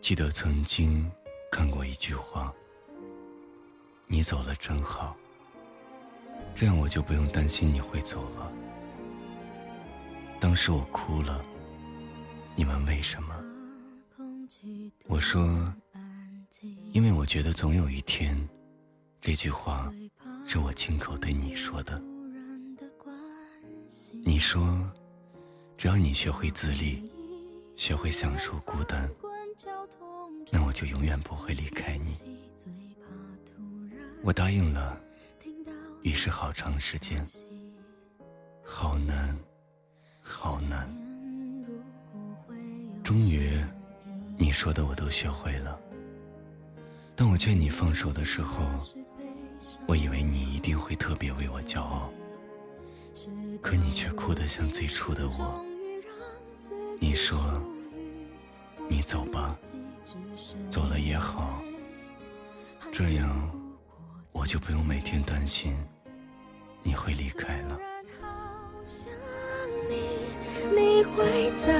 [0.00, 1.10] 记得曾经
[1.50, 2.52] 看过一句话
[4.06, 5.16] ：“你走了真好，
[6.54, 8.52] 这样我就不用担心你会走了。”
[10.40, 11.44] 当时我哭了，
[12.54, 13.34] 你问为什么？
[15.06, 15.72] 我说，
[16.92, 18.48] 因为我觉得总有一天，
[19.20, 19.92] 这句话
[20.46, 22.00] 是我亲口对你说的。
[24.24, 24.88] 你说，
[25.74, 27.02] 只要你学会自立，
[27.76, 29.10] 学会享受孤单，
[30.50, 32.16] 那我就永远不会离开你。
[34.22, 34.98] 我答应了，
[36.02, 37.24] 于是好长时间，
[38.64, 39.36] 好难，
[40.20, 40.88] 好难。
[43.04, 43.58] 终于，
[44.36, 45.78] 你说的我都学会了。
[47.16, 48.64] 当我劝你放手的时候，
[49.86, 52.10] 我以为你一定会特别为我骄傲。
[53.60, 55.64] 可你却哭得像最初的我。
[57.00, 57.38] 你说
[58.88, 59.56] ：“你走吧，
[60.70, 61.62] 走了也好，
[62.90, 63.50] 这样
[64.32, 65.76] 我就不用每天担心
[66.82, 67.78] 你会离开了。”
[70.74, 71.77] 你会在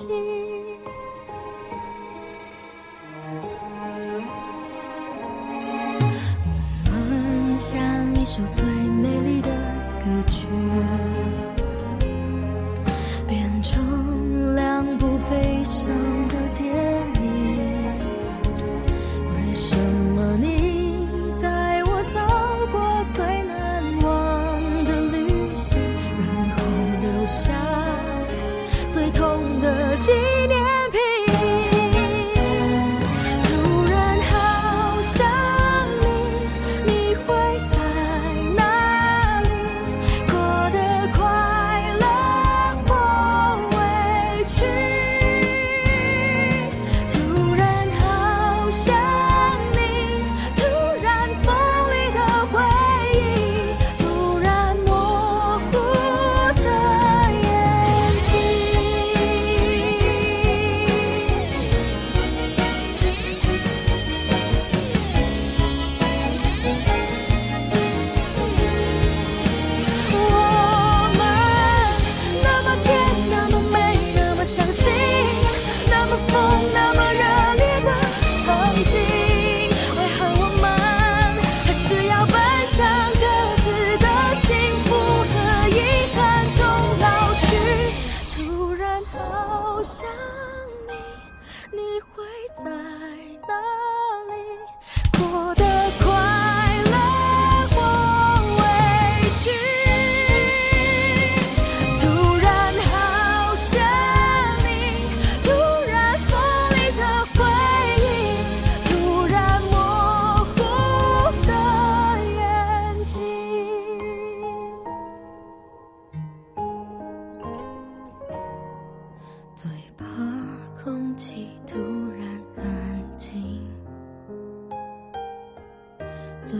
[0.00, 0.06] 我
[7.08, 9.50] 们像一首最美丽的
[9.98, 10.46] 歌曲。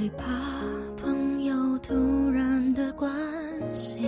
[0.00, 0.24] 最怕
[0.96, 1.94] 朋友突
[2.30, 3.12] 然的关
[3.70, 4.02] 心，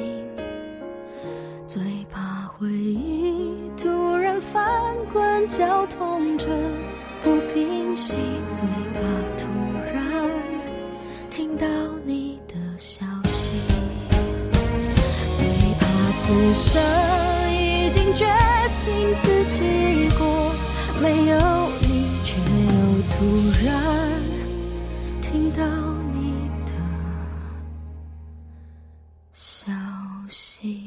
[1.66, 4.64] 最怕回忆突然翻
[5.12, 6.46] 滚，绞痛着
[7.22, 8.14] 不平息，
[8.52, 8.64] 最
[8.94, 9.00] 怕
[9.36, 9.48] 突
[9.92, 10.30] 然
[11.28, 11.66] 听到
[12.06, 13.52] 你的消息，
[15.34, 15.44] 最
[15.78, 15.86] 怕
[16.22, 16.82] 此生。
[17.52, 18.26] 已经决
[18.66, 20.54] 心自己过，
[21.02, 21.36] 没有
[30.32, 30.81] 是。